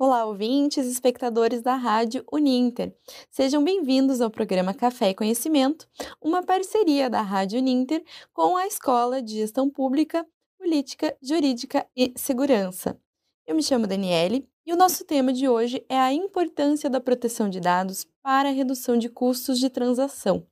[0.00, 2.94] Olá, ouvintes e espectadores da Rádio Uninter.
[3.32, 5.88] Sejam bem-vindos ao programa Café e Conhecimento,
[6.22, 10.24] uma parceria da Rádio Uninter com a Escola de Gestão Pública,
[10.56, 12.96] Política, Jurídica e Segurança.
[13.44, 17.50] Eu me chamo Daniele e o nosso tema de hoje é a importância da proteção
[17.50, 20.46] de dados para a redução de custos de transação.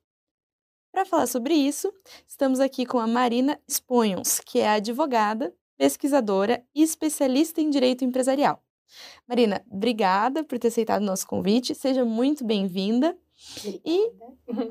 [0.91, 1.89] Para falar sobre isso,
[2.27, 8.61] estamos aqui com a Marina Sponhons, que é advogada, pesquisadora e especialista em direito empresarial.
[9.27, 11.75] Marina, obrigada por ter aceitado o nosso convite.
[11.75, 13.17] Seja muito bem-vinda.
[13.85, 14.11] E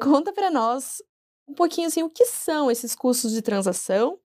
[0.03, 1.03] conta para nós
[1.49, 4.19] um pouquinho assim o que são esses custos de transação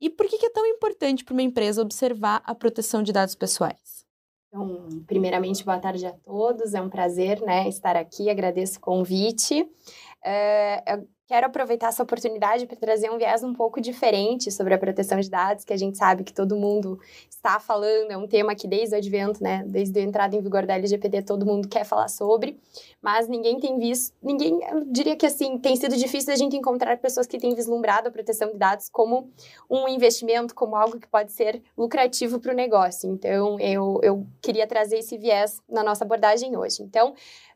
[0.00, 4.02] e por que é tão importante para uma empresa observar a proteção de dados pessoais.
[4.48, 6.74] Então, primeiramente, boa tarde a todos.
[6.74, 8.28] É um prazer né, estar aqui.
[8.28, 9.62] Agradeço o convite.
[9.62, 15.18] Uh, Quero aproveitar essa oportunidade para trazer um viés um pouco diferente sobre a proteção
[15.18, 18.68] de dados, que a gente sabe que todo mundo está falando, é um tema que
[18.68, 22.08] desde o advento, né, desde a entrada em vigor da LGPD, todo mundo quer falar
[22.08, 22.60] sobre,
[23.00, 26.98] mas ninguém tem visto, ninguém, eu diria que assim, tem sido difícil a gente encontrar
[26.98, 29.30] pessoas que têm vislumbrado a proteção de dados como
[29.70, 33.10] um investimento, como algo que pode ser lucrativo para o negócio.
[33.10, 36.82] Então, eu, eu queria trazer esse viés na nossa abordagem hoje.
[36.82, 37.14] Então,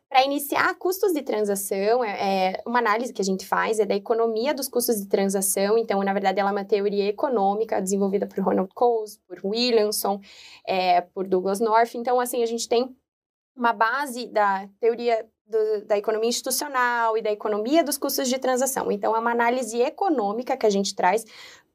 [0.09, 3.95] para iniciar, custos de transação, é, é, uma análise que a gente faz é da
[3.95, 5.77] economia dos custos de transação.
[5.77, 10.21] Então, na verdade, ela é uma teoria econômica desenvolvida por Ronald Coase, por Williamson,
[10.65, 11.95] é, por Douglas North.
[11.95, 12.95] Então, assim, a gente tem
[13.55, 18.89] uma base da teoria do, da economia institucional e da economia dos custos de transação.
[18.91, 21.25] Então, é uma análise econômica que a gente traz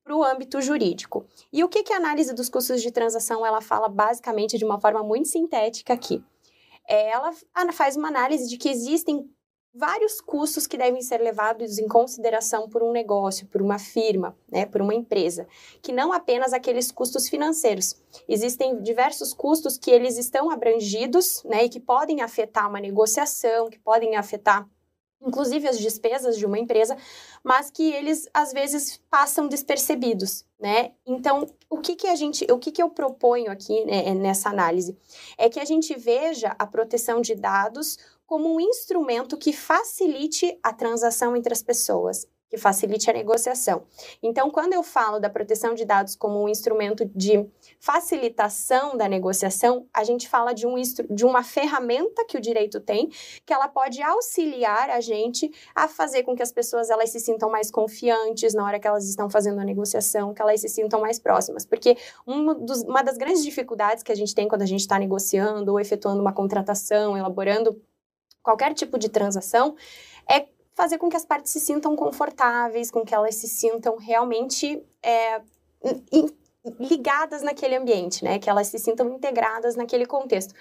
[0.02, 1.26] para o âmbito jurídico.
[1.52, 4.80] E o que, que a análise dos custos de transação ela fala basicamente de uma
[4.80, 6.24] forma muito sintética aqui?
[6.88, 7.32] Ela
[7.72, 9.28] faz uma análise de que existem
[9.74, 14.66] vários custos que devem ser levados em consideração por um negócio, por uma firma, né,
[14.66, 15.46] por uma empresa,
[15.80, 17.96] que não apenas aqueles custos financeiros.
[18.28, 23.78] Existem diversos custos que eles estão abrangidos, né, e que podem afetar uma negociação, que
[23.78, 24.68] podem afetar
[25.24, 26.96] inclusive as despesas de uma empresa,
[27.42, 30.92] mas que eles às vezes passam despercebidos, né?
[31.04, 34.96] Então, o que que a gente, o que que eu proponho aqui né, nessa análise
[35.36, 40.72] é que a gente veja a proteção de dados como um instrumento que facilite a
[40.72, 43.84] transação entre as pessoas, que facilite a negociação.
[44.22, 47.48] Então, quando eu falo da proteção de dados como um instrumento de
[47.80, 50.74] facilitação da negociação, a gente fala de, um,
[51.08, 53.08] de uma ferramenta que o direito tem,
[53.46, 57.48] que ela pode auxiliar a gente a fazer com que as pessoas elas se sintam
[57.48, 61.18] mais confiantes na hora que elas estão fazendo a negociação, que elas se sintam mais
[61.18, 61.64] próximas.
[61.64, 61.96] Porque
[62.26, 65.72] uma, dos, uma das grandes dificuldades que a gente tem quando a gente está negociando
[65.72, 67.80] ou efetuando uma contratação, elaborando
[68.42, 69.74] qualquer tipo de transação,
[70.28, 74.82] é fazer com que as partes se sintam confortáveis, com que elas se sintam realmente
[75.02, 75.42] é,
[76.78, 78.38] ligadas naquele ambiente, né?
[78.38, 80.54] Que elas se sintam integradas naquele contexto.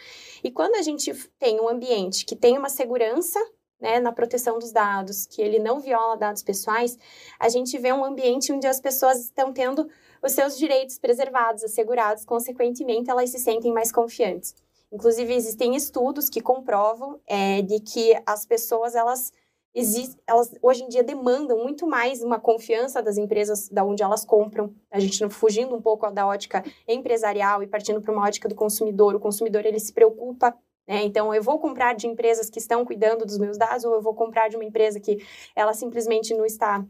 [0.44, 3.40] E quando a gente tem um ambiente que tem uma segurança
[3.80, 6.98] né, na proteção dos dados, que ele não viola dados pessoais,
[7.40, 9.90] a gente vê um ambiente onde as pessoas estão tendo
[10.22, 14.54] os seus direitos preservados, assegurados, consequentemente, elas se sentem mais confiantes.
[14.92, 19.32] Inclusive, existem estudos que comprovam é, de que as pessoas, elas
[19.74, 24.26] existe, elas hoje em dia demandam muito mais uma confiança das empresas da onde elas
[24.26, 24.74] compram.
[24.90, 29.16] A gente fugindo um pouco da ótica empresarial e partindo para uma ótica do consumidor.
[29.16, 30.56] O consumidor ele se preocupa
[30.88, 31.04] né?
[31.04, 34.14] Então, eu vou comprar de empresas que estão cuidando dos meus dados ou eu vou
[34.14, 35.20] comprar de uma empresa que
[35.56, 36.86] ela simplesmente não está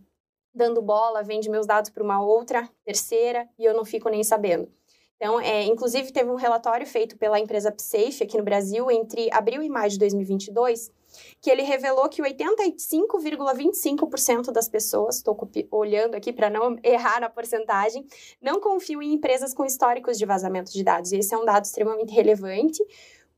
[0.54, 4.72] dando bola, vende meus dados para uma outra, terceira, e eu não fico nem sabendo.
[5.22, 9.62] Então, é, inclusive, teve um relatório feito pela empresa PSAFE aqui no Brasil entre abril
[9.62, 10.90] e maio de 2022,
[11.40, 15.38] que ele revelou que 85,25% das pessoas, estou
[15.70, 18.04] olhando aqui para não errar na porcentagem,
[18.42, 21.12] não confiam em empresas com históricos de vazamento de dados.
[21.12, 22.84] E esse é um dado extremamente relevante,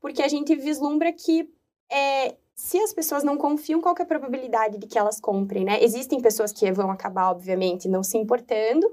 [0.00, 1.50] porque a gente vislumbra que
[1.92, 5.84] é, se as pessoas não confiam, qual é a probabilidade de que elas comprem, né?
[5.84, 8.90] Existem pessoas que vão acabar, obviamente, não se importando,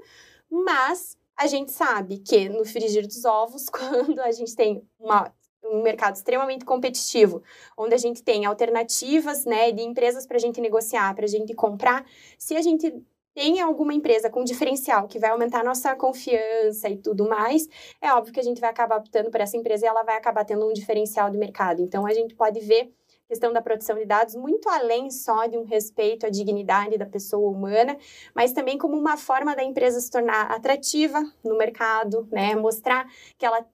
[0.49, 5.33] mas a gente sabe que no frigir dos ovos, quando a gente tem uma
[5.63, 7.43] um mercado extremamente competitivo,
[7.77, 11.53] onde a gente tem alternativas, né, de empresas para a gente negociar, para a gente
[11.53, 12.03] comprar.
[12.37, 12.91] Se a gente
[13.33, 17.67] tem alguma empresa com diferencial que vai aumentar nossa confiança e tudo mais,
[18.01, 20.43] é óbvio que a gente vai acabar optando por essa empresa e ela vai acabar
[20.43, 21.81] tendo um diferencial de mercado.
[21.81, 22.91] Então, a gente pode ver
[23.31, 27.49] questão da proteção de dados muito além só de um respeito à dignidade da pessoa
[27.49, 27.97] humana,
[28.35, 32.57] mas também como uma forma da empresa se tornar atrativa no mercado, né?
[32.57, 33.07] Mostrar
[33.37, 33.65] que ela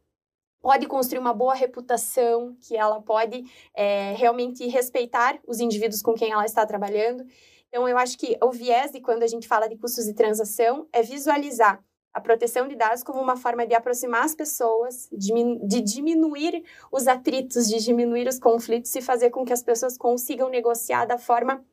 [0.62, 3.46] pode construir uma boa reputação, que ela pode
[3.76, 7.26] é, realmente respeitar os indivíduos com quem ela está trabalhando.
[7.68, 10.88] Então, eu acho que o viés de quando a gente fala de custos de transação
[10.94, 11.84] é visualizar
[12.18, 17.68] a proteção de dados como uma forma de aproximar as pessoas, de diminuir os atritos,
[17.68, 21.64] de diminuir os conflitos e fazer com que as pessoas consigam negociar da forma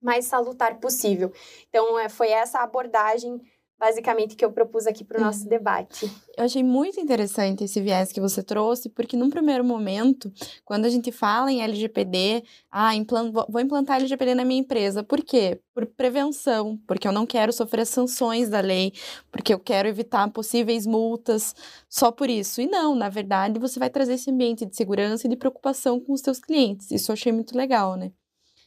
[0.00, 1.32] mais salutar possível.
[1.68, 3.40] Então, é, foi essa abordagem
[3.78, 5.48] basicamente que eu propus aqui para o nosso uhum.
[5.48, 6.10] debate.
[6.36, 10.32] Eu achei muito interessante esse viés que você trouxe, porque num primeiro momento,
[10.64, 15.02] quando a gente fala em LGPD, ah, implant, vou implantar LGPD na minha empresa.
[15.02, 15.60] Por quê?
[15.72, 18.92] Por prevenção, porque eu não quero sofrer sanções da lei,
[19.30, 21.54] porque eu quero evitar possíveis multas,
[21.88, 22.60] só por isso.
[22.60, 26.12] E não, na verdade, você vai trazer esse ambiente de segurança e de preocupação com
[26.12, 26.90] os seus clientes.
[26.90, 28.12] Isso eu achei muito legal, né?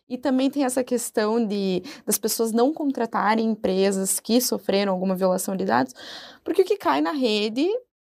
[0.09, 5.55] E também tem essa questão de das pessoas não contratarem empresas que sofreram alguma violação
[5.55, 5.93] de dados,
[6.43, 7.67] porque o que cai na rede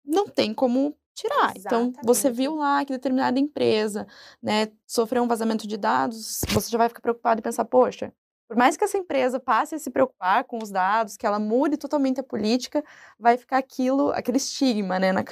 [0.05, 1.53] não tem como tirar.
[1.55, 1.89] Exatamente.
[1.89, 4.07] Então, você viu lá que determinada empresa,
[4.41, 8.13] né, sofreu um vazamento de dados, você já vai ficar preocupado e pensar, poxa,
[8.47, 11.75] por mais que essa empresa passe a se preocupar com os dados, que ela mude
[11.75, 12.83] totalmente a política,
[13.19, 15.23] vai ficar aquilo, aquele estigma, né, na,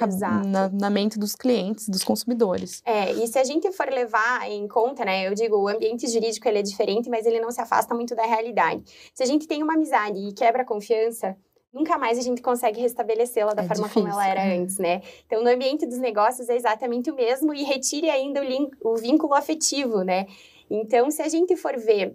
[0.44, 2.82] na, na, mente dos clientes, dos consumidores.
[2.84, 6.46] É, e se a gente for levar em conta, né, eu digo, o ambiente jurídico
[6.46, 8.84] ele é diferente, mas ele não se afasta muito da realidade.
[9.14, 11.34] Se a gente tem uma amizade e quebra a confiança,
[11.72, 14.58] nunca mais a gente consegue restabelecê-la da é forma difícil, como ela era é.
[14.58, 15.00] antes, né?
[15.26, 19.32] Então, no ambiente dos negócios é exatamente o mesmo e retire ainda o, o vínculo
[19.32, 20.26] afetivo, né?
[20.68, 22.14] Então, se a gente for ver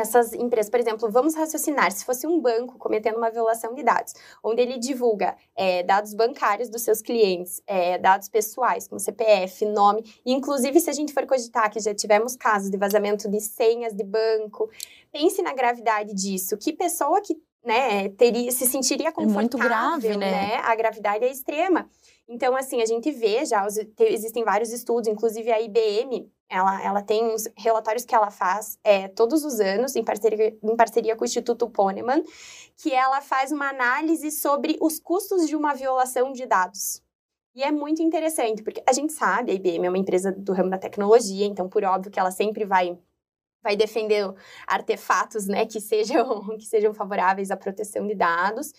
[0.00, 4.14] essas empresas, por exemplo, vamos raciocinar, se fosse um banco cometendo uma violação de dados,
[4.42, 10.04] onde ele divulga é, dados bancários dos seus clientes, é, dados pessoais, como CPF, nome,
[10.24, 14.04] inclusive se a gente for cogitar que já tivemos casos de vazamento de senhas de
[14.04, 14.70] banco,
[15.12, 17.36] pense na gravidade disso, que pessoa que
[17.68, 20.30] né, teria, se sentiria confortável, é muito grave, né?
[20.30, 20.56] né?
[20.64, 21.88] A gravidade é extrema.
[22.26, 23.66] Então, assim, a gente vê já,
[24.00, 29.06] existem vários estudos, inclusive a IBM, ela, ela tem uns relatórios que ela faz é,
[29.08, 32.22] todos os anos, em parceria, em parceria com o Instituto Poneman,
[32.76, 37.02] que ela faz uma análise sobre os custos de uma violação de dados.
[37.54, 40.70] E é muito interessante, porque a gente sabe, a IBM é uma empresa do ramo
[40.70, 42.98] da tecnologia, então, por óbvio que ela sempre vai
[43.62, 44.32] vai defender
[44.66, 48.72] artefatos, né, que sejam que sejam favoráveis à proteção de dados.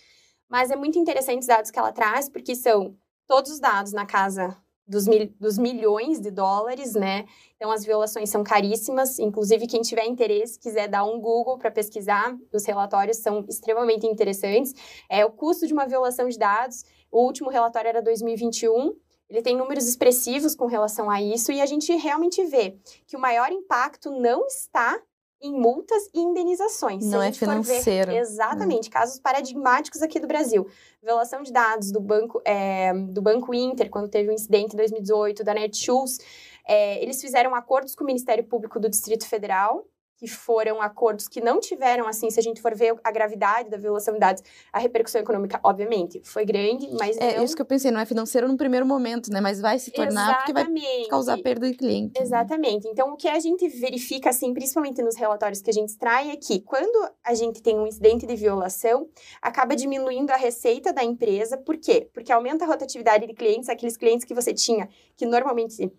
[0.48, 2.96] Mas é muito interessante os dados que ela traz, porque são
[3.26, 4.56] todos os dados na casa
[4.90, 7.24] dos, mil, dos milhões de dólares, né?
[7.54, 9.20] Então, as violações são caríssimas.
[9.20, 14.74] Inclusive, quem tiver interesse, quiser dar um Google para pesquisar, os relatórios são extremamente interessantes.
[15.08, 16.84] É o custo de uma violação de dados.
[17.10, 18.96] O último relatório era 2021.
[19.30, 23.20] Ele tem números expressivos com relação a isso e a gente realmente vê que o
[23.20, 25.00] maior impacto não está
[25.40, 27.06] em multas e indenizações.
[27.06, 28.10] Não é financeiro.
[28.12, 28.92] exatamente, hum.
[28.92, 30.66] casos paradigmáticos aqui do Brasil.
[31.02, 34.76] Violação de dados do Banco, é, do banco Inter, quando teve o um incidente em
[34.76, 36.18] 2018, da Netshoes.
[36.66, 39.86] É, eles fizeram acordos com o Ministério Público do Distrito Federal
[40.20, 43.78] que foram acordos que não tiveram, assim, se a gente for ver a gravidade da
[43.78, 47.44] violação de dados, a repercussão econômica, obviamente, foi grande, mas É não...
[47.44, 49.40] isso que eu pensei, não é financeiro no primeiro momento, né?
[49.40, 50.74] Mas vai se tornar Exatamente.
[50.74, 52.12] porque vai causar perda de cliente.
[52.20, 52.22] Né?
[52.22, 52.84] Exatamente.
[52.84, 52.90] Né?
[52.92, 56.36] Então, o que a gente verifica, assim, principalmente nos relatórios que a gente extrai, é
[56.36, 59.08] que quando a gente tem um incidente de violação,
[59.40, 61.56] acaba diminuindo a receita da empresa.
[61.56, 62.10] Por quê?
[62.12, 64.86] Porque aumenta a rotatividade de clientes, aqueles clientes que você tinha,
[65.16, 65.90] que normalmente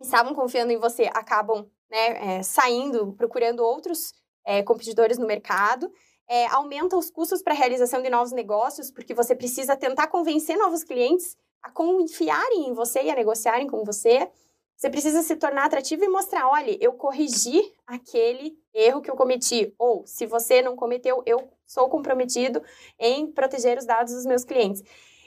[0.00, 4.12] estavam confiando em você, acabam né, é, saindo, procurando outros
[4.44, 5.90] é, competidores no mercado,
[6.28, 10.56] é, aumenta os custos para a realização de novos negócios, porque você precisa tentar convencer
[10.56, 14.28] novos clientes a confiarem em você e a negociarem com você.
[14.76, 19.72] Você precisa se tornar atrativo e mostrar: olha, eu corrigi aquele erro que eu cometi.
[19.78, 22.62] Ou, se você não cometeu, eu sou comprometido
[22.98, 24.82] em proteger os dados dos meus clientes.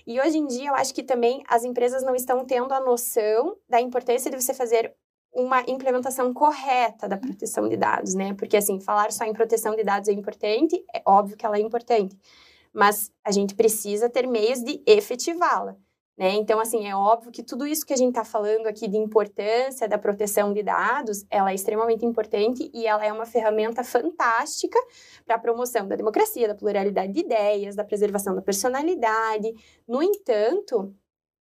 [0.06, 3.58] E hoje em dia, eu acho que também as empresas não estão tendo a noção
[3.68, 4.96] da importância de você fazer
[5.34, 8.34] uma implementação correta da proteção de dados, né?
[8.34, 11.62] Porque, assim, falar só em proteção de dados é importante, é óbvio que ela é
[11.62, 12.18] importante,
[12.74, 15.76] mas a gente precisa ter meios de efetivá-la,
[16.18, 16.32] né?
[16.34, 19.88] Então, assim, é óbvio que tudo isso que a gente está falando aqui de importância
[19.88, 24.80] da proteção de dados, ela é extremamente importante e ela é uma ferramenta fantástica
[25.24, 29.54] para a promoção da democracia, da pluralidade de ideias, da preservação da personalidade.
[29.88, 30.92] No entanto,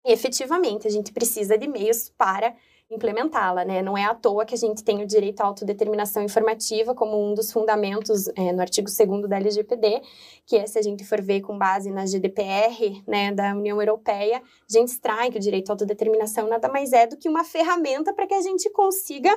[0.06, 2.54] efetivamente, a gente precisa de meios para
[2.94, 3.82] implementá-la, né?
[3.82, 7.34] Não é à toa que a gente tem o direito à autodeterminação informativa como um
[7.34, 10.02] dos fundamentos é, no artigo 2 da LGPD,
[10.46, 14.38] que é, se a gente for ver com base na GDPR, né, da União Europeia,
[14.38, 18.12] a gente extrai que o direito à autodeterminação nada mais é do que uma ferramenta
[18.12, 19.36] para que a gente consiga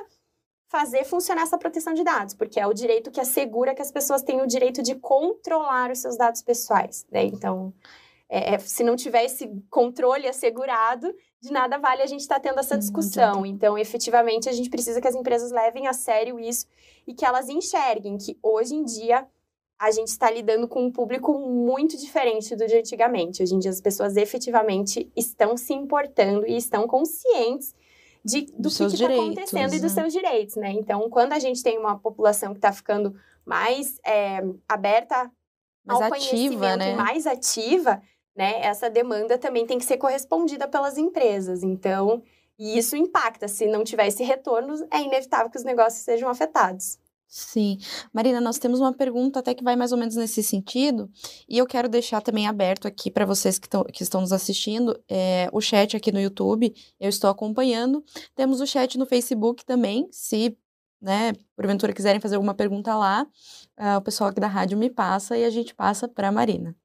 [0.68, 4.22] fazer funcionar essa proteção de dados, porque é o direito que assegura que as pessoas
[4.22, 7.24] têm o direito de controlar os seus dados pessoais, né?
[7.24, 7.72] Então,
[8.28, 12.40] é, é se não tiver esse controle assegurado, de nada vale a gente estar tá
[12.40, 13.46] tendo essa discussão.
[13.46, 16.66] Então, efetivamente, a gente precisa que as empresas levem a sério isso
[17.06, 19.26] e que elas enxerguem que hoje em dia
[19.78, 23.42] a gente está lidando com um público muito diferente do de antigamente.
[23.42, 27.74] Hoje em dia, as pessoas efetivamente estão se importando e estão conscientes
[28.24, 29.76] de, do que está acontecendo né?
[29.76, 30.02] e dos né?
[30.02, 30.72] seus direitos, né?
[30.72, 33.14] Então, quando a gente tem uma população que está ficando
[33.44, 35.30] mais é, aberta
[35.84, 36.96] mais ao ativa, né?
[36.96, 38.02] mais ativa,
[38.36, 38.60] né?
[38.60, 41.62] Essa demanda também tem que ser correspondida pelas empresas.
[41.62, 42.22] Então,
[42.58, 43.48] e isso impacta.
[43.48, 46.98] Se não tiver esse retorno, é inevitável que os negócios sejam afetados.
[47.28, 47.78] Sim.
[48.12, 51.10] Marina, nós temos uma pergunta até que vai mais ou menos nesse sentido,
[51.48, 54.98] e eu quero deixar também aberto aqui para vocês que, tão, que estão nos assistindo,
[55.08, 58.04] é, o chat aqui no YouTube, eu estou acompanhando.
[58.34, 60.56] Temos o chat no Facebook também, se,
[61.02, 63.26] né, porventura quiserem fazer alguma pergunta lá,
[63.76, 66.76] uh, o pessoal aqui da rádio me passa e a gente passa para a Marina.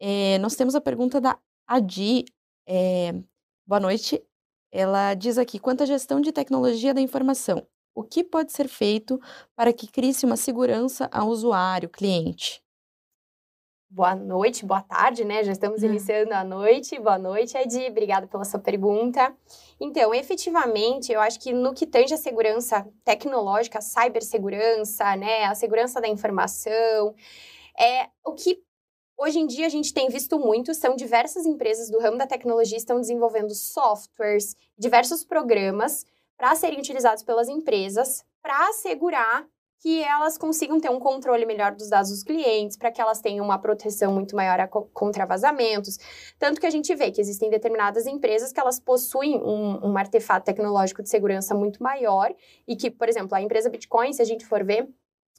[0.00, 2.24] É, nós temos a pergunta da Adi.
[2.66, 3.12] É,
[3.66, 4.22] boa noite.
[4.70, 9.20] Ela diz aqui: quanto à gestão de tecnologia da informação, o que pode ser feito
[9.56, 12.62] para que crie-se uma segurança ao usuário, cliente?
[13.90, 15.42] Boa noite, boa tarde, né?
[15.42, 15.86] Já estamos hum.
[15.86, 17.00] iniciando a noite.
[17.00, 17.86] Boa noite, Edi.
[17.86, 19.34] Obrigada pela sua pergunta.
[19.80, 25.44] Então, efetivamente, eu acho que no que tange a segurança tecnológica, a cibersegurança, né?
[25.44, 27.14] A segurança da informação,
[27.80, 28.62] é o que
[29.18, 32.78] hoje em dia a gente tem visto muito são diversas empresas do ramo da tecnologia
[32.78, 36.06] estão desenvolvendo softwares, diversos programas
[36.36, 39.44] para serem utilizados pelas empresas para assegurar
[39.80, 43.44] que elas consigam ter um controle melhor dos dados dos clientes, para que elas tenham
[43.44, 45.98] uma proteção muito maior contra vazamentos.
[46.36, 50.46] Tanto que a gente vê que existem determinadas empresas que elas possuem um, um artefato
[50.46, 52.34] tecnológico de segurança muito maior
[52.66, 54.88] e que, por exemplo, a empresa Bitcoin, se a gente for ver,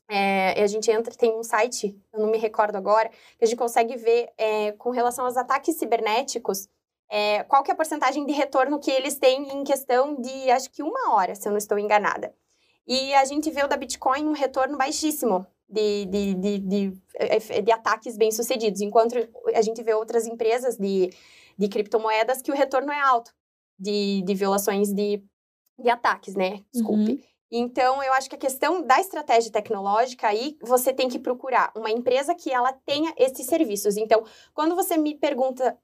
[0.10, 3.58] é, a gente entra, tem um site, eu não me recordo agora, que a gente
[3.58, 6.68] consegue ver é, com relação aos ataques cibernéticos,
[7.10, 10.72] é, qual que é a porcentagem de retorno que eles têm em questão de, acho
[10.72, 12.34] que uma hora, se eu não estou enganada.
[12.88, 17.62] E a gente vê o da Bitcoin um retorno baixíssimo de, de, de, de, é,
[17.62, 19.16] de ataques bem-sucedidos, enquanto
[19.54, 21.12] a gente vê outras empresas de,
[21.56, 23.32] de criptomoedas que o retorno é alto
[23.78, 25.24] de, de violações de,
[25.78, 26.64] de ataques, né?
[26.74, 27.12] Desculpe.
[27.12, 27.20] Uhum.
[27.52, 31.90] Então, eu acho que a questão da estratégia tecnológica aí, você tem que procurar uma
[31.90, 33.98] empresa que ela tenha esses serviços.
[33.98, 35.78] Então, quando você me pergunta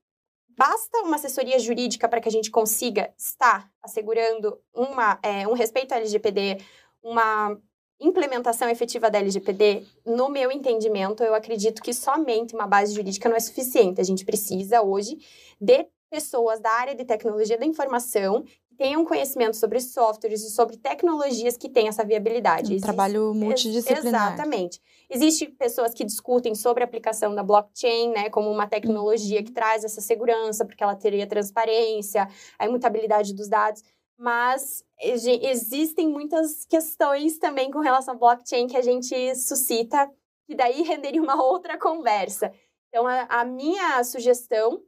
[0.57, 5.93] Basta uma assessoria jurídica para que a gente consiga estar assegurando uma, é, um respeito
[5.93, 6.59] à LGPD,
[7.03, 7.59] uma
[7.99, 13.35] implementação efetiva da LGPD, no meu entendimento, eu acredito que somente uma base jurídica não
[13.35, 13.99] é suficiente.
[13.99, 15.17] A gente precisa hoje
[15.59, 18.45] de pessoas da área de tecnologia da informação
[18.77, 22.69] tenham conhecimento sobre softwares e sobre tecnologias que têm essa viabilidade.
[22.69, 24.33] Um Existe, trabalho multidisciplinar.
[24.33, 24.81] Exatamente.
[25.09, 29.55] Existem pessoas que discutem sobre a aplicação da blockchain, né, como uma tecnologia que uhum.
[29.55, 33.83] traz essa segurança, porque ela teria transparência, a imutabilidade dos dados,
[34.17, 40.09] mas existem muitas questões também com relação à blockchain que a gente suscita,
[40.47, 42.53] que daí renderia uma outra conversa.
[42.87, 44.81] Então, a, a minha sugestão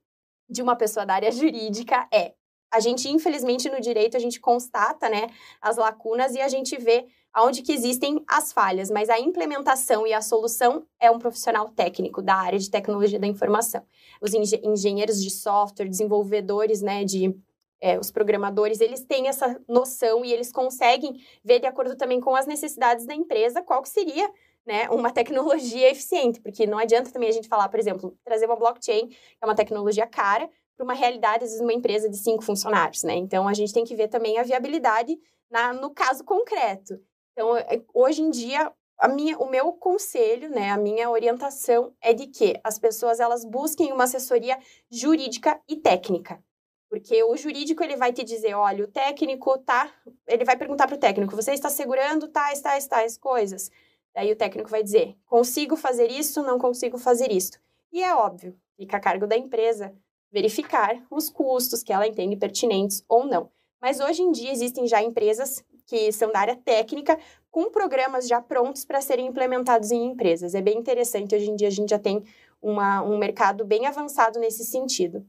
[0.50, 2.34] de uma pessoa da área jurídica é
[2.72, 5.30] a gente, infelizmente, no direito, a gente constata, né,
[5.62, 10.14] as lacunas e a gente vê aonde que existem as falhas, mas a implementação e
[10.14, 13.84] a solução é um profissional técnico da área de tecnologia da informação.
[14.22, 17.34] Os engenheiros de software, desenvolvedores, né, de
[17.80, 22.36] é, os programadores, eles têm essa noção e eles conseguem ver de acordo também com
[22.36, 24.30] as necessidades da empresa qual que seria
[24.68, 28.58] né, uma tecnologia eficiente, porque não adianta também a gente falar, por exemplo, trazer uma
[28.58, 32.44] blockchain, que é uma tecnologia cara, para uma realidade, às vezes, uma empresa de cinco
[32.44, 33.16] funcionários, né?
[33.16, 35.18] Então, a gente tem que ver também a viabilidade
[35.50, 37.00] na, no caso concreto.
[37.32, 42.14] Então, é, hoje em dia, a minha, o meu conselho, né, a minha orientação é
[42.14, 44.60] de que as pessoas elas busquem uma assessoria
[44.92, 46.44] jurídica e técnica.
[46.90, 49.92] Porque o jurídico ele vai te dizer, olha, o técnico tá,
[50.28, 53.70] ele vai perguntar para o técnico, você está segurando tais, tais, tais coisas.
[54.18, 57.52] Daí o técnico vai dizer, consigo fazer isso, não consigo fazer isso.
[57.94, 59.94] E é óbvio, fica a cargo da empresa
[60.32, 63.52] verificar os custos que ela entende pertinentes ou não.
[63.80, 67.20] Mas hoje em dia existem já empresas que são da área técnica
[67.52, 70.56] com programas já prontos para serem implementados em empresas.
[70.56, 72.24] É bem interessante, hoje em dia a gente já tem
[72.60, 75.24] uma, um mercado bem avançado nesse sentido.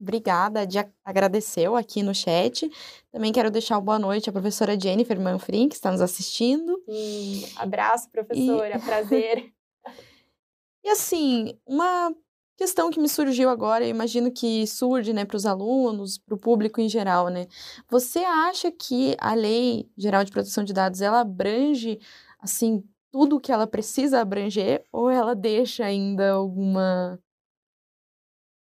[0.00, 2.70] Obrigada, de agradeceu aqui no chat.
[3.10, 6.82] Também quero deixar boa noite à professora Jennifer Manfrim, que está nos assistindo.
[6.88, 8.80] Hum, abraço, professora, e...
[8.80, 9.52] prazer.
[10.84, 12.14] e assim, uma
[12.56, 16.38] questão que me surgiu agora, eu imagino que surge, né, para os alunos, para o
[16.38, 17.46] público em geral, né?
[17.88, 21.98] Você acha que a Lei Geral de Proteção de Dados ela abrange
[22.40, 27.18] assim tudo o que ela precisa abranger ou ela deixa ainda alguma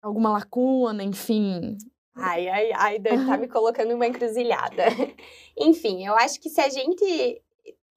[0.07, 1.77] alguma lacuna, enfim?
[2.15, 4.85] Ai, ai, ai, Dani, tá me colocando uma encruzilhada.
[5.59, 7.43] Enfim, eu acho que se a gente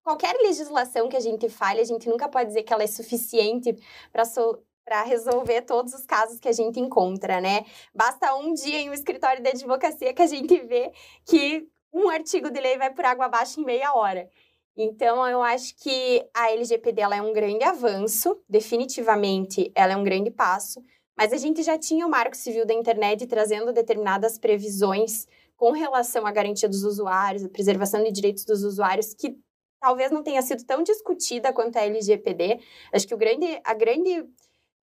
[0.03, 3.77] qualquer legislação que a gente fale, a gente nunca pode dizer que ela é suficiente
[4.11, 7.63] para so para resolver todos os casos que a gente encontra, né?
[7.93, 10.91] Basta um dia em um escritório de advocacia que a gente vê
[11.27, 14.27] que um artigo de lei vai por água abaixo em meia hora.
[14.75, 20.31] Então, eu acho que a LGPD é um grande avanço, definitivamente ela é um grande
[20.31, 20.81] passo,
[21.19, 26.25] mas a gente já tinha o Marco Civil da Internet trazendo determinadas previsões com relação
[26.25, 29.37] à garantia dos usuários, a preservação de direitos dos usuários, que
[29.81, 32.61] talvez não tenha sido tão discutida quanto a LGPD.
[32.93, 34.25] Acho que o grande, a grande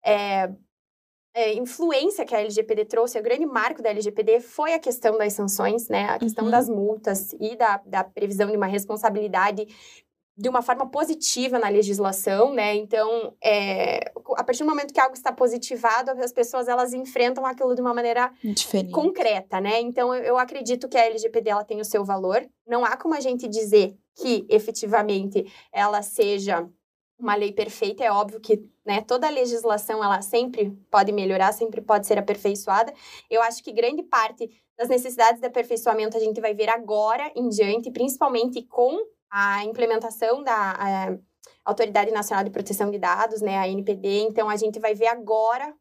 [0.04, 0.50] é,
[1.34, 5.34] é, influência que a LGPD trouxe, o grande marco da LGPD foi a questão das
[5.34, 6.06] sanções, né?
[6.06, 6.50] A questão uhum.
[6.50, 9.68] das multas e da, da previsão de uma responsabilidade
[10.36, 12.74] de uma forma positiva na legislação, né?
[12.74, 17.74] Então, é, a partir do momento que algo está positivado, as pessoas elas enfrentam aquilo
[17.74, 18.92] de uma maneira Diferente.
[18.92, 19.80] concreta, né?
[19.80, 22.44] Então, eu, eu acredito que a LGPD ela tem o seu valor.
[22.66, 26.68] Não há como a gente dizer que efetivamente ela seja
[27.16, 28.02] uma lei perfeita.
[28.02, 32.92] É óbvio que né, toda legislação ela sempre pode melhorar, sempre pode ser aperfeiçoada.
[33.30, 37.48] Eu acho que grande parte das necessidades de aperfeiçoamento a gente vai ver agora em
[37.48, 38.98] diante, principalmente com
[39.36, 41.18] a implementação da a,
[41.64, 44.20] Autoridade Nacional de Proteção de Dados, né, a NPD.
[44.20, 45.74] Então, a gente vai ver agora,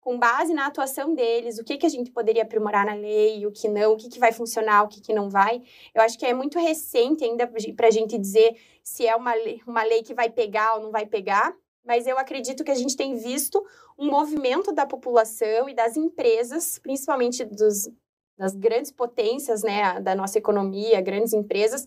[0.00, 3.50] com base na atuação deles, o que, que a gente poderia aprimorar na lei, o
[3.50, 5.60] que não, o que, que vai funcionar, o que, que não vai.
[5.92, 9.60] Eu acho que é muito recente ainda para a gente dizer se é uma lei,
[9.66, 11.52] uma lei que vai pegar ou não vai pegar,
[11.84, 13.60] mas eu acredito que a gente tem visto
[13.98, 17.90] um movimento da população e das empresas, principalmente dos,
[18.38, 21.86] das grandes potências né, da nossa economia, grandes empresas,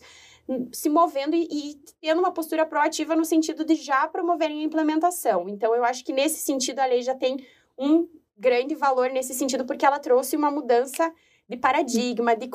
[0.72, 5.48] se movendo e, e, tendo uma postura proativa no sentido de já promoverem a implementação.
[5.48, 7.38] Então, eu acho que nesse sentido a lei já tem
[7.78, 8.08] um
[8.38, 11.12] grande valor nesse sentido, porque ela trouxe uma mudança
[11.48, 12.50] de paradigma, de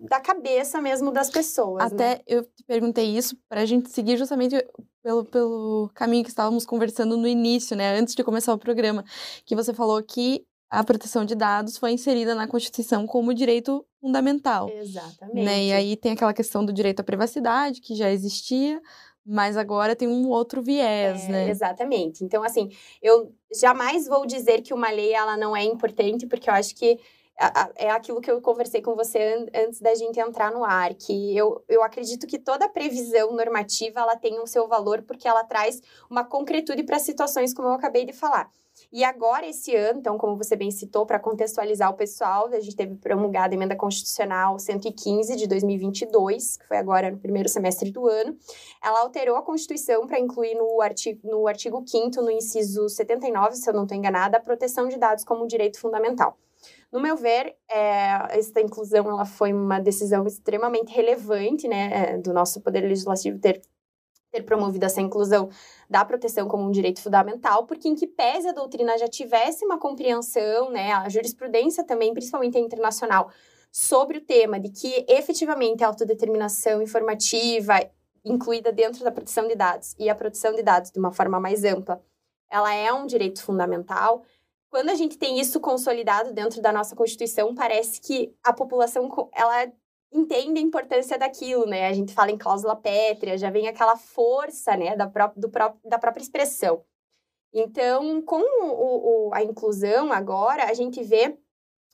[0.00, 1.92] da cabeça mesmo das pessoas.
[1.92, 2.20] Até né?
[2.26, 4.56] eu te perguntei isso para a gente seguir justamente
[5.02, 9.04] pelo, pelo caminho que estávamos conversando no início, né, antes de começar o programa,
[9.44, 14.70] que você falou que a proteção de dados foi inserida na Constituição como direito fundamental.
[14.70, 15.44] Exatamente.
[15.44, 15.64] Né?
[15.64, 18.80] E aí tem aquela questão do direito à privacidade, que já existia,
[19.24, 21.50] mas agora tem um outro viés, é, né?
[21.50, 22.24] Exatamente.
[22.24, 22.70] Então, assim,
[23.02, 26.98] eu jamais vou dizer que uma lei ela não é importante, porque eu acho que
[27.76, 31.62] é aquilo que eu conversei com você antes da gente entrar no ar, que eu,
[31.68, 36.24] eu acredito que toda previsão normativa ela tem o seu valor porque ela traz uma
[36.24, 38.50] concretude para situações como eu acabei de falar.
[38.92, 42.76] E agora, esse ano, então, como você bem citou, para contextualizar o pessoal, a gente
[42.76, 48.06] teve promulgada a emenda constitucional 115 de 2022, que foi agora no primeiro semestre do
[48.06, 48.36] ano.
[48.82, 53.68] Ela alterou a Constituição para incluir no artigo, no artigo 5 no inciso 79, se
[53.68, 56.36] eu não estou enganada, a proteção de dados como direito fundamental.
[56.92, 62.60] No meu ver, é, inclusão ela foi uma decisão extremamente relevante né, é, do nosso
[62.60, 63.60] Poder Legislativo ter,
[64.30, 65.48] ter promovido essa inclusão
[65.90, 69.78] da proteção como um direito fundamental, porque em que pese a doutrina já tivesse uma
[69.78, 73.30] compreensão, né, a jurisprudência também, principalmente a internacional,
[73.70, 77.74] sobre o tema de que efetivamente a autodeterminação informativa
[78.24, 81.64] incluída dentro da proteção de dados e a proteção de dados de uma forma mais
[81.64, 82.02] ampla,
[82.50, 84.22] ela é um direito fundamental
[84.70, 89.70] quando a gente tem isso consolidado dentro da nossa Constituição, parece que a população ela
[90.12, 91.86] entende a importância daquilo, né?
[91.86, 95.74] A gente fala em cláusula pétrea, já vem aquela força, né, da, pró do pró
[95.84, 96.84] da própria expressão.
[97.52, 101.38] Então, com o, o, a inclusão agora, a gente vê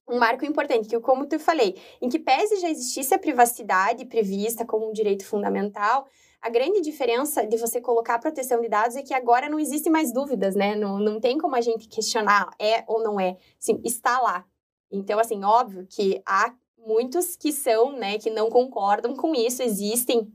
[0.08, 4.64] um marco importante, que como tu falei, em que pese já existisse a privacidade prevista
[4.64, 6.06] como um direito fundamental,
[6.42, 9.88] a grande diferença de você colocar a proteção de dados é que agora não existe
[9.88, 10.74] mais dúvidas, né?
[10.74, 13.36] Não, não tem como a gente questionar é ou não é.
[13.84, 14.44] Está lá.
[14.90, 20.30] Então, assim, óbvio que há muitos que são, né, que não concordam com isso, existem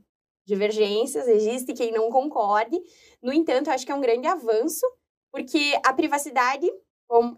[0.46, 2.80] divergências, existe quem não concorde.
[3.22, 4.86] No entanto, eu acho que é um grande avanço,
[5.30, 6.66] porque a privacidade,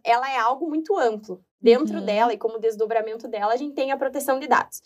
[0.05, 1.45] ela é algo muito amplo.
[1.61, 2.05] Dentro uhum.
[2.05, 4.81] dela e como desdobramento dela, a gente tem a proteção de dados.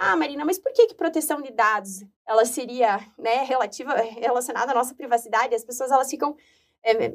[0.00, 4.74] Ah, Marina, mas por que, que proteção de dados ela seria né, relativa, relacionada à
[4.74, 5.56] nossa privacidade?
[5.56, 6.36] As pessoas elas ficam,
[6.84, 7.12] é,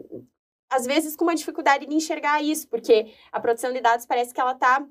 [0.69, 4.41] às vezes, com uma dificuldade de enxergar isso, porque a proteção de dados parece que
[4.41, 4.85] ela está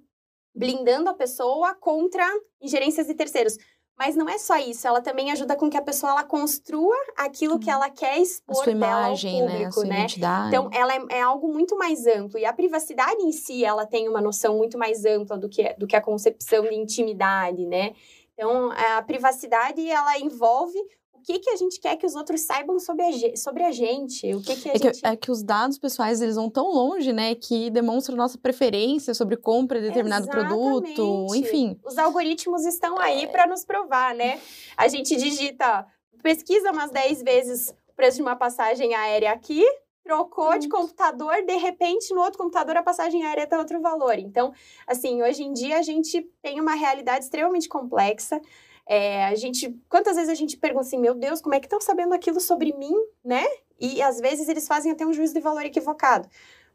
[0.54, 2.26] blindando a pessoa contra
[2.62, 3.58] ingerências de terceiros.
[3.98, 7.58] Mas não é só isso, ela também ajuda com que a pessoa ela construa aquilo
[7.58, 7.74] que uhum.
[7.74, 9.52] ela quer expor a sua imagem, né?
[9.52, 10.06] público, né?
[10.18, 10.48] né?
[10.48, 12.38] Então, ela é, é, algo muito mais amplo.
[12.38, 15.86] E a privacidade em si, ela tem uma noção muito mais ampla do que, do
[15.86, 17.92] que a concepção de intimidade, né?
[18.34, 20.78] Então, a privacidade, ela envolve
[21.22, 24.34] que, que a gente quer que os outros saibam sobre a, sobre a gente?
[24.34, 25.00] O que, que a é, gente...
[25.00, 27.34] que, é que os dados pessoais, eles vão tão longe, né?
[27.34, 30.48] Que demonstram nossa preferência sobre compra de determinado Exatamente.
[30.48, 31.78] produto, enfim.
[31.84, 33.26] Os algoritmos estão aí é...
[33.26, 34.40] para nos provar, né?
[34.76, 35.86] A gente digita
[36.22, 39.64] pesquisa umas 10 vezes o preço de uma passagem aérea aqui,
[40.02, 44.18] trocou de computador, de repente no outro computador a passagem aérea tem outro valor.
[44.18, 44.52] Então,
[44.86, 48.40] assim, hoje em dia a gente tem uma realidade extremamente complexa.
[48.86, 51.80] É, a gente, quantas vezes a gente pergunta assim, meu Deus, como é que estão
[51.80, 53.44] sabendo aquilo sobre mim, né?
[53.78, 56.28] E às vezes eles fazem até um juízo de valor equivocado,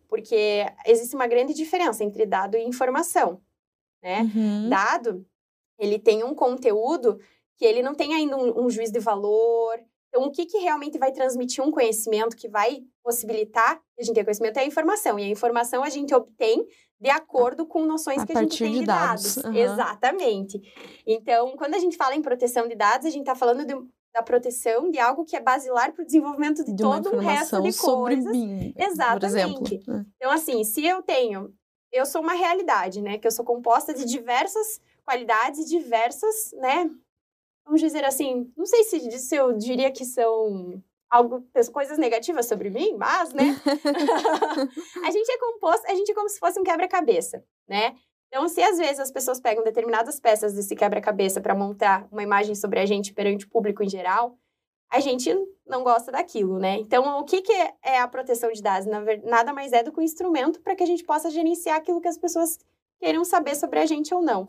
[0.08, 3.42] porque existe uma grande diferença entre dado e informação,
[4.02, 4.22] né?
[4.22, 4.70] Uhum.
[4.70, 5.26] Dado,
[5.78, 7.20] ele tem um conteúdo
[7.56, 9.80] que ele não tem ainda um, um juízo de valor,
[10.18, 14.24] então, o que, que realmente vai transmitir um conhecimento que vai possibilitar a gente ter
[14.24, 15.20] conhecimento é a informação.
[15.20, 16.66] E a informação a gente obtém
[17.00, 19.36] de acordo com noções a que a gente tem de, de dados.
[19.36, 19.44] dados.
[19.46, 19.56] Uhum.
[19.56, 20.60] Exatamente.
[21.06, 23.76] Então, quando a gente fala em proteção de dados, a gente está falando de,
[24.12, 27.62] da proteção de algo que é basilar para o desenvolvimento de, de todo o resto
[27.62, 28.32] de sobre coisas.
[28.32, 29.84] Mim, Exatamente.
[30.16, 31.54] Então, assim, se eu tenho.
[31.92, 33.18] Eu sou uma realidade, né?
[33.18, 36.90] Que eu sou composta de diversas qualidades e diversas, né?
[37.68, 42.96] Vamos dizer assim, não sei se, eu diria que são algo, coisas negativas sobre mim,
[42.98, 43.44] mas, né?
[45.06, 47.96] a gente é composto, a gente é como se fosse um quebra-cabeça, né?
[48.30, 52.56] Então, se às vezes as pessoas pegam determinadas peças desse quebra-cabeça para montar uma imagem
[52.56, 54.38] sobre a gente perante o público em geral,
[54.90, 55.34] a gente
[55.66, 56.78] não gosta daquilo, né?
[56.78, 57.54] Então, o que, que
[57.84, 58.88] é a proteção de dados?
[59.24, 62.08] Nada mais é do que um instrumento para que a gente possa gerenciar aquilo que
[62.08, 62.58] as pessoas
[63.00, 64.48] queiram saber sobre a gente ou não.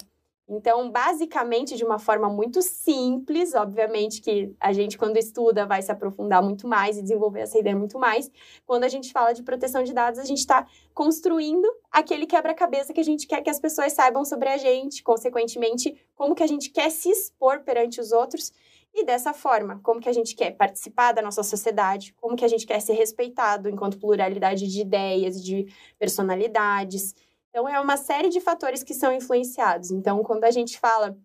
[0.48, 5.92] Então, basicamente, de uma forma muito simples, obviamente que a gente, quando estuda, vai se
[5.92, 8.30] aprofundar muito mais e desenvolver essa ideia muito mais.
[8.66, 13.00] Quando a gente fala de proteção de dados, a gente está construindo aquele quebra-cabeça que
[13.00, 16.70] a gente quer que as pessoas saibam sobre a gente, consequentemente, como que a gente
[16.70, 18.50] quer se expor perante os outros
[18.94, 22.48] e dessa forma, como que a gente quer participar da nossa sociedade, como que a
[22.48, 25.66] gente quer ser respeitado enquanto pluralidade de ideias, de
[25.98, 27.14] personalidades.
[27.50, 29.90] Então, é uma série de fatores que são influenciados.
[29.90, 31.16] Então, quando a gente fala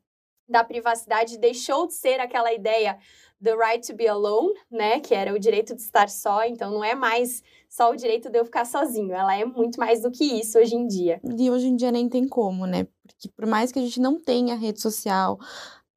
[0.48, 2.98] da privacidade, deixou de ser aquela ideia
[3.42, 6.84] the right to be alone, né, que era o direito de estar só, então não
[6.84, 10.24] é mais só o direito de eu ficar sozinho, ela é muito mais do que
[10.24, 11.20] isso hoje em dia.
[11.38, 12.88] E hoje em dia nem tem como, né?
[13.06, 15.38] Porque por mais que a gente não tenha rede social,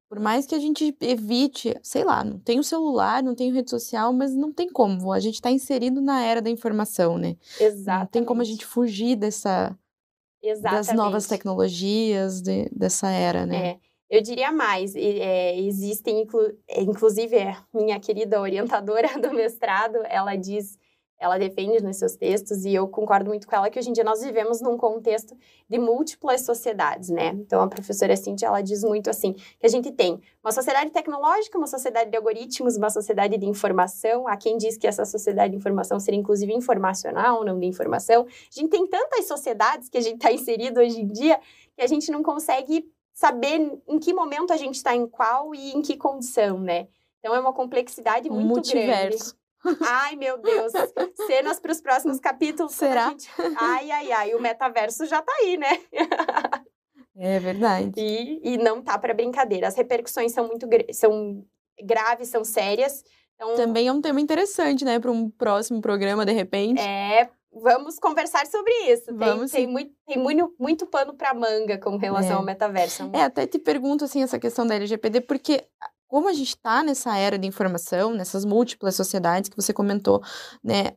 [0.09, 3.69] por mais que a gente evite, sei lá, não tem o celular, não tem rede
[3.69, 5.11] social, mas não tem como.
[5.11, 7.37] A gente está inserido na era da informação, né?
[7.59, 7.99] Exato.
[7.99, 9.77] Não tem como a gente fugir dessa,
[10.47, 10.87] Exatamente.
[10.87, 13.67] das novas tecnologias de, dessa era, né?
[13.71, 13.77] É.
[14.09, 16.39] Eu diria mais, é, existem, inclu,
[16.77, 20.77] inclusive, é, minha querida orientadora do mestrado, ela diz
[21.19, 24.03] ela defende nos seus textos, e eu concordo muito com ela que hoje em dia
[24.03, 25.35] nós vivemos num contexto
[25.67, 27.29] de múltiplas sociedades, né?
[27.29, 31.57] Então, a professora Cintia, ela diz muito assim, que a gente tem uma sociedade tecnológica,
[31.57, 35.57] uma sociedade de algoritmos, uma sociedade de informação, há quem diz que essa sociedade de
[35.57, 38.25] informação seria inclusive informacional, não de informação.
[38.25, 41.39] A gente tem tantas sociedades que a gente está inserido hoje em dia,
[41.75, 45.71] que a gente não consegue saber em que momento a gente está em qual e
[45.71, 46.87] em que condição, né?
[47.19, 49.33] Então, é uma complexidade muito Multiverso.
[49.33, 49.46] grande.
[49.81, 50.71] Ai, meu Deus.
[51.27, 52.73] Cenas para os próximos capítulos.
[52.73, 53.09] Será?
[53.09, 53.29] Gente...
[53.57, 54.35] Ai, ai, ai.
[54.35, 55.79] O metaverso já tá aí, né?
[57.19, 57.93] É verdade.
[57.97, 59.67] E, e não tá para brincadeira.
[59.67, 61.43] As repercussões são muito são
[61.83, 63.03] graves, são sérias.
[63.35, 66.81] Então, Também é um tema interessante, né, para um próximo programa, de repente.
[66.81, 69.15] É, vamos conversar sobre isso.
[69.15, 72.35] Vamos, tem, tem, muito, tem muito, muito pano para manga com relação é.
[72.35, 73.09] ao metaverso.
[73.13, 75.63] É, até te pergunto, assim, essa questão da LGPD, porque
[76.07, 80.21] como a gente está nessa era de informação, nessas múltiplas sociedades que você comentou,
[80.63, 80.93] né?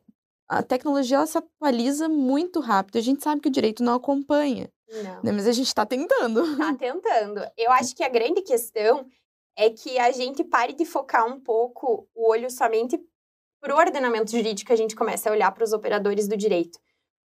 [0.47, 2.97] A tecnologia ela se atualiza muito rápido.
[2.97, 4.69] A gente sabe que o direito não acompanha.
[4.89, 5.23] Não.
[5.23, 5.31] Né?
[5.31, 6.43] Mas a gente está tentando.
[6.43, 7.41] Está tentando.
[7.57, 9.05] Eu acho que a grande questão
[9.55, 12.99] é que a gente pare de focar um pouco o olho somente
[13.61, 16.79] para o ordenamento jurídico, a gente comece a olhar para os operadores do direito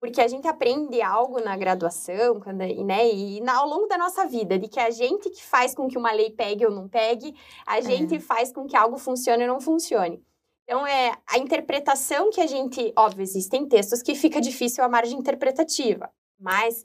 [0.04, 4.60] porque a gente aprende algo na graduação, quando, né, e ao longo da nossa vida,
[4.60, 7.34] de que a gente que faz com que uma lei pegue ou não pegue,
[7.66, 8.20] a gente é.
[8.20, 10.22] faz com que algo funcione ou não funcione.
[10.66, 12.92] Então, é a interpretação que a gente.
[12.98, 16.84] Óbvio, existem textos que fica difícil a margem interpretativa, mas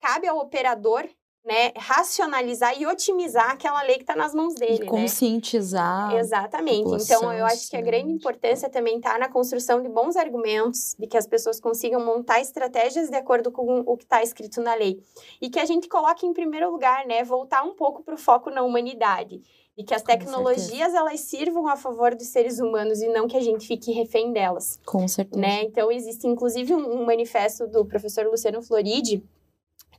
[0.00, 1.06] cabe ao operador
[1.44, 4.76] né, racionalizar e otimizar aquela lei que está nas mãos dele.
[4.76, 4.86] E né?
[4.86, 6.08] conscientizar.
[6.08, 6.20] Né?
[6.20, 7.02] Exatamente.
[7.02, 11.06] Então, eu acho que a grande importância também está na construção de bons argumentos, de
[11.06, 14.98] que as pessoas consigam montar estratégias de acordo com o que está escrito na lei.
[15.40, 18.48] E que a gente coloque em primeiro lugar, né, voltar um pouco para o foco
[18.48, 19.42] na humanidade.
[19.76, 23.40] E que as tecnologias elas sirvam a favor dos seres humanos e não que a
[23.40, 24.78] gente fique refém delas.
[24.86, 25.40] Com certeza.
[25.40, 25.64] Né?
[25.64, 29.22] Então, existe inclusive um, um manifesto do professor Luciano Floridi,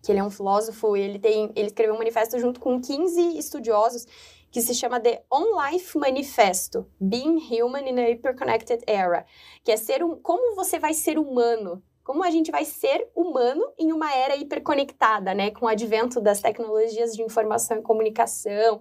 [0.05, 4.05] que ele é um filósofo, ele tem, ele escreveu um manifesto junto com 15 estudiosos
[4.51, 9.25] que se chama The On Life Manifesto, Being Human in a Hyperconnected Era,
[9.63, 13.63] que é ser um, como você vai ser humano como a gente vai ser humano
[13.79, 15.49] em uma era hiperconectada, né?
[15.49, 18.79] Com o advento das tecnologias de informação e comunicação.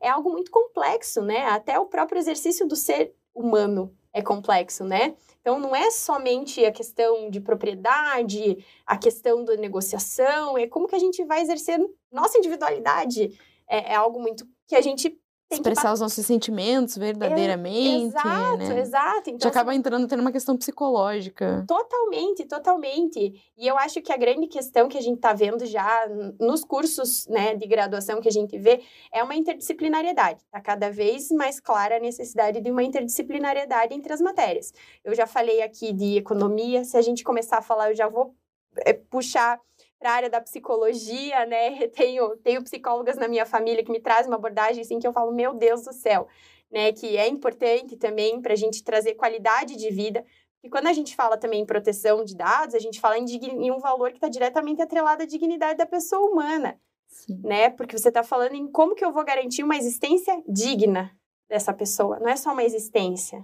[0.00, 1.46] É algo muito complexo, né?
[1.46, 5.14] Até o próprio exercício do ser humano é complexo, né?
[5.44, 10.94] Então, não é somente a questão de propriedade, a questão da negociação, é como que
[10.94, 11.78] a gente vai exercer
[12.10, 13.38] nossa individualidade.
[13.68, 18.06] É, é algo muito que a gente expressar os nossos sentimentos verdadeiramente.
[18.06, 18.80] exato, né?
[18.80, 19.30] exato.
[19.30, 21.64] Então, Já acaba assim entrando tendo uma questão psicológica.
[21.66, 23.52] Totalmente, totalmente.
[23.56, 26.06] E eu acho que a grande questão que a gente está vendo já
[26.40, 30.40] nos cursos né, de graduação que a gente vê é uma interdisciplinariedade.
[30.42, 34.72] Está cada vez mais clara a necessidade de uma interdisciplinariedade entre as matérias.
[35.04, 38.34] Eu já falei aqui de economia, se a gente começar a falar, eu já vou
[38.78, 39.60] é, puxar
[40.04, 41.88] para a área da psicologia, né?
[41.96, 45.32] Tenho, tenho psicólogas na minha família que me trazem uma abordagem assim que eu falo,
[45.32, 46.28] meu Deus do céu,
[46.70, 46.92] né?
[46.92, 50.22] Que é importante também para a gente trazer qualidade de vida.
[50.62, 53.70] E quando a gente fala também em proteção de dados, a gente fala em, em
[53.70, 57.40] um valor que está diretamente atrelado à dignidade da pessoa humana, Sim.
[57.42, 57.70] né?
[57.70, 61.16] Porque você está falando em como que eu vou garantir uma existência digna
[61.48, 62.18] dessa pessoa.
[62.20, 63.42] Não é só uma existência,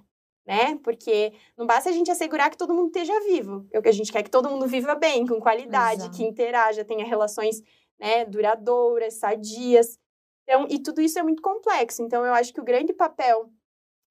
[0.50, 0.76] né?
[0.82, 3.68] Porque não basta a gente assegurar que todo mundo esteja vivo.
[3.72, 6.16] É o que a gente quer que todo mundo viva bem, com qualidade, Exato.
[6.16, 7.62] que interaja, tenha relações
[8.00, 9.96] né, duradouras, sadias.
[10.42, 12.02] Então, e tudo isso é muito complexo.
[12.02, 13.48] Então, eu acho que o grande papel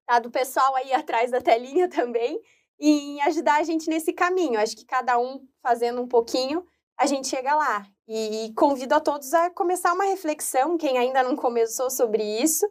[0.06, 2.40] tá, do pessoal aí atrás da telinha também
[2.80, 4.54] em ajudar a gente nesse caminho.
[4.54, 6.64] Eu acho que cada um fazendo um pouquinho,
[6.96, 7.86] a gente chega lá.
[8.08, 12.66] E convido a todos a começar uma reflexão, quem ainda não começou sobre isso,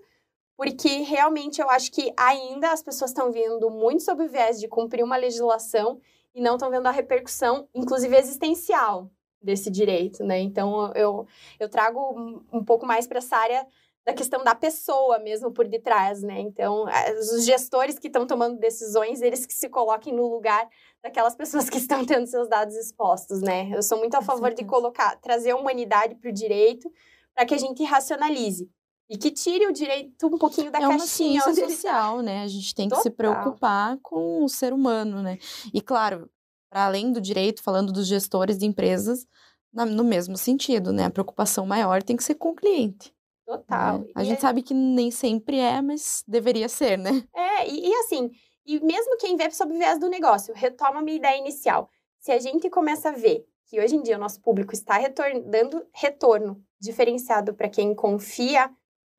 [0.60, 4.68] porque realmente eu acho que ainda as pessoas estão vindo muito sob o viés de
[4.68, 6.02] cumprir uma legislação
[6.36, 9.10] e não estão vendo a repercussão, inclusive existencial,
[9.42, 10.38] desse direito, né?
[10.42, 11.26] Então eu,
[11.58, 13.66] eu trago um pouco mais para essa área
[14.06, 16.42] da questão da pessoa mesmo por detrás, né?
[16.42, 16.88] Então,
[17.22, 20.68] os gestores que estão tomando decisões, eles que se coloquem no lugar
[21.02, 23.70] daquelas pessoas que estão tendo seus dados expostos, né?
[23.74, 26.92] Eu sou muito a favor de colocar, trazer a humanidade para o direito,
[27.34, 28.70] para que a gente racionalize.
[29.10, 31.40] E que tire o direito um pouquinho da é caixinha.
[31.40, 32.44] É uma ciência social, né?
[32.44, 33.04] A gente tem Total.
[33.04, 35.40] que se preocupar com o ser humano, né?
[35.74, 36.30] E claro,
[36.70, 39.26] para além do direito, falando dos gestores de empresas,
[39.74, 41.06] no mesmo sentido, né?
[41.06, 43.14] A preocupação maior tem que ser com o cliente.
[43.46, 44.00] Total.
[44.00, 44.08] Né?
[44.14, 44.42] A gente é...
[44.42, 47.24] sabe que nem sempre é, mas deveria ser, né?
[47.36, 48.30] É, e, e assim,
[48.64, 51.90] e mesmo quem vê sob o viés do negócio, retoma a minha ideia inicial.
[52.20, 55.00] Se a gente começa a ver que hoje em dia o nosso público está
[55.46, 58.70] dando retorno diferenciado para quem confia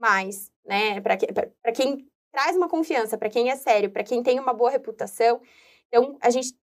[0.01, 1.01] mais, né?
[1.01, 1.27] Para que,
[1.75, 5.41] quem traz uma confiança, para quem é sério, para quem tem uma boa reputação.
[5.89, 6.55] Então, a gente,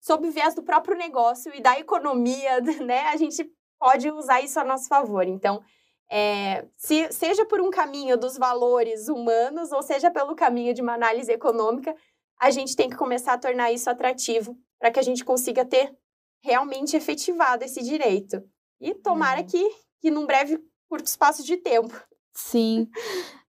[0.00, 3.08] sob o viés do próprio negócio e da economia, né?
[3.08, 5.26] A gente pode usar isso a nosso favor.
[5.26, 5.62] Então,
[6.10, 10.94] é, se, seja por um caminho dos valores humanos ou seja pelo caminho de uma
[10.94, 11.94] análise econômica,
[12.38, 15.96] a gente tem que começar a tornar isso atrativo para que a gente consiga ter
[16.42, 18.42] realmente efetivado esse direito.
[18.80, 19.46] E tomara uhum.
[19.46, 19.70] que,
[20.00, 21.94] que num breve curto espaço de tempo
[22.34, 22.88] Sim.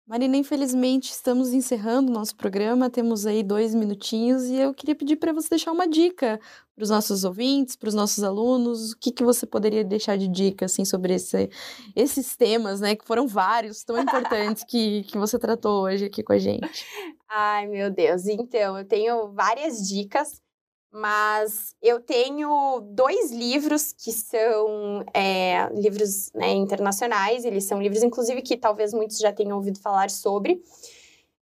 [0.07, 5.15] Marina, infelizmente estamos encerrando o nosso programa, temos aí dois minutinhos e eu queria pedir
[5.15, 6.39] para você deixar uma dica
[6.75, 10.27] para os nossos ouvintes, para os nossos alunos, o que, que você poderia deixar de
[10.27, 11.49] dica assim sobre esse,
[11.95, 16.33] esses temas, né, que foram vários tão importantes que, que você tratou hoje aqui com
[16.33, 16.85] a gente.
[17.27, 20.39] Ai, meu Deus, então eu tenho várias dicas
[20.95, 28.41] mas eu tenho dois livros que são é, livros né, internacionais, eles são livros, inclusive,
[28.41, 30.63] que talvez muitos já tenham ouvido falar sobre,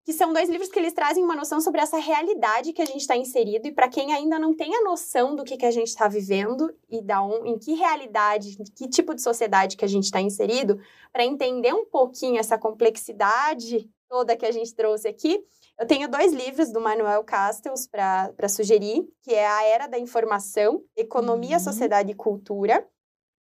[0.07, 3.03] que são dois livros que eles trazem uma noção sobre essa realidade que a gente
[3.03, 5.89] está inserido, e para quem ainda não tem a noção do que, que a gente
[5.89, 9.89] está vivendo e da um, em que realidade, em que tipo de sociedade que a
[9.89, 10.81] gente está inserido,
[11.13, 15.43] para entender um pouquinho essa complexidade toda que a gente trouxe aqui,
[15.81, 20.85] eu tenho dois livros do Manuel Castells para sugerir, que é A Era da Informação,
[20.95, 21.63] Economia, uhum.
[21.63, 22.87] Sociedade e Cultura,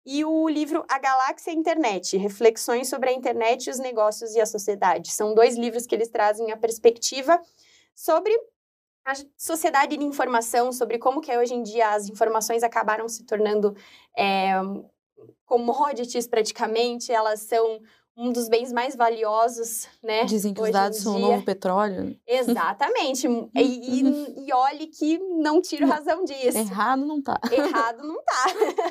[0.05, 5.11] e o livro A Galáxia Internet, Reflexões sobre a Internet, os Negócios e a Sociedade.
[5.11, 7.41] São dois livros que eles trazem a perspectiva
[7.95, 8.31] sobre
[9.03, 13.75] a sociedade de informação, sobre como que hoje em dia as informações acabaram se tornando
[14.15, 14.51] é,
[15.47, 17.81] commodities praticamente, elas são
[18.19, 20.25] um dos bens mais valiosos, né?
[20.25, 22.19] Dizem que os dados são o novo petróleo.
[22.27, 23.25] Exatamente.
[23.55, 26.57] e, e, e, olhe que não tiro razão disso.
[26.57, 27.39] Errado não tá.
[27.49, 28.45] Errado não tá.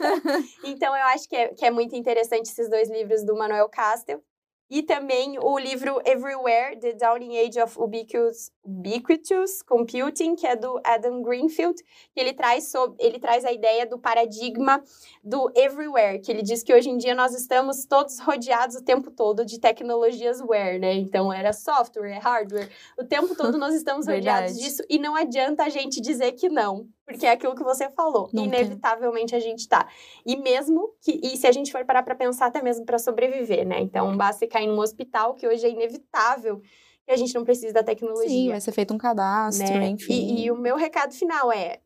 [0.65, 4.23] então, eu acho que é, que é muito interessante esses dois livros do Manuel Castel.
[4.71, 10.79] E também o livro Everywhere, The Downing Age of Ubiquitous, Ubiquitous Computing, que é do
[10.85, 14.83] Adam Greenfield, que ele traz, sobre, ele traz a ideia do paradigma
[15.25, 19.11] do everywhere, que ele diz que hoje em dia nós estamos todos rodeados o tempo
[19.11, 20.93] todo de tecnologias where, né?
[20.95, 25.69] Então, era software, hardware, o tempo todo nós estamos rodeados disso e não adianta a
[25.71, 28.29] gente dizer que não, porque é aquilo que você falou.
[28.35, 29.89] Inevitavelmente a gente tá.
[30.27, 31.19] E mesmo que.
[31.23, 33.81] E se a gente for parar para pensar, até mesmo para sobreviver, né?
[33.81, 36.61] Então, basta cair num hospital, que hoje é inevitável
[37.07, 38.29] que a gente não precisa da tecnologia.
[38.29, 39.89] Sim, vai ser feito um cadastro, né?
[39.89, 40.13] enfim.
[40.13, 41.81] E, e o meu recado final é: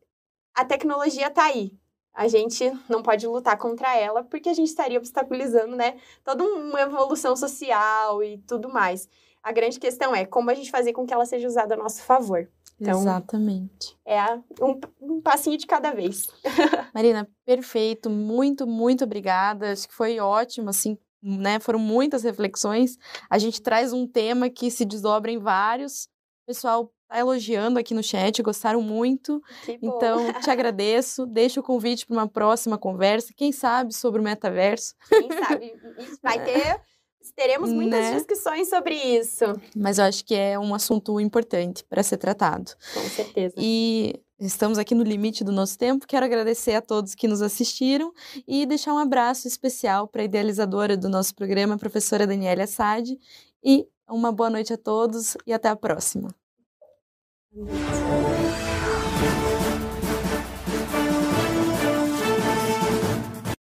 [0.52, 1.72] a tecnologia tá aí.
[2.12, 6.80] A gente não pode lutar contra ela porque a gente estaria obstaculizando, né, toda uma
[6.82, 9.08] evolução social e tudo mais.
[9.42, 12.02] A grande questão é como a gente fazer com que ela seja usada a nosso
[12.02, 12.48] favor.
[12.80, 13.96] Então, Exatamente.
[14.04, 14.20] É
[14.60, 16.26] um, um passinho de cada vez.
[16.94, 18.10] Marina, perfeito.
[18.10, 19.72] Muito, muito obrigada.
[19.72, 21.60] Acho que foi ótimo, assim, né?
[21.60, 22.98] Foram muitas reflexões.
[23.30, 26.04] A gente traz um tema que se desdobra em vários.
[26.42, 29.40] O pessoal tá elogiando aqui no chat, gostaram muito.
[29.80, 31.24] Então, te agradeço.
[31.24, 33.32] Deixo o convite para uma próxima conversa.
[33.36, 34.94] Quem sabe sobre o metaverso.
[35.08, 35.72] Quem sabe?
[36.20, 36.80] Vai ter
[37.30, 38.14] Teremos muitas né?
[38.14, 39.44] discussões sobre isso.
[39.76, 42.72] Mas eu acho que é um assunto importante para ser tratado.
[42.92, 43.54] Com certeza.
[43.56, 46.06] E estamos aqui no limite do nosso tempo.
[46.06, 48.12] Quero agradecer a todos que nos assistiram
[48.46, 53.16] e deixar um abraço especial para a idealizadora do nosso programa, a professora Daniela Assad.
[53.62, 56.34] E uma boa noite a todos e até a próxima.